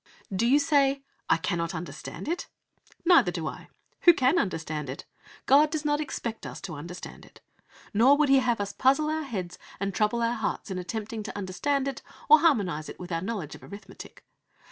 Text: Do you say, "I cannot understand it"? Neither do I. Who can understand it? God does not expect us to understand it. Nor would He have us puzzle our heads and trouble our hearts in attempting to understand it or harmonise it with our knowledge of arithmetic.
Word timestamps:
Do 0.35 0.47
you 0.47 0.57
say, 0.57 1.03
"I 1.29 1.37
cannot 1.37 1.75
understand 1.75 2.27
it"? 2.27 2.47
Neither 3.05 3.29
do 3.31 3.45
I. 3.47 3.67
Who 4.05 4.15
can 4.15 4.39
understand 4.39 4.89
it? 4.89 5.05
God 5.45 5.69
does 5.69 5.85
not 5.85 6.01
expect 6.01 6.43
us 6.47 6.59
to 6.61 6.73
understand 6.73 7.23
it. 7.23 7.39
Nor 7.93 8.17
would 8.17 8.29
He 8.29 8.39
have 8.39 8.59
us 8.59 8.73
puzzle 8.73 9.11
our 9.11 9.21
heads 9.21 9.59
and 9.79 9.93
trouble 9.93 10.23
our 10.23 10.33
hearts 10.33 10.71
in 10.71 10.79
attempting 10.79 11.21
to 11.21 11.37
understand 11.37 11.87
it 11.87 12.01
or 12.29 12.39
harmonise 12.39 12.89
it 12.89 12.99
with 12.99 13.11
our 13.11 13.21
knowledge 13.21 13.53
of 13.53 13.61
arithmetic. 13.61 14.25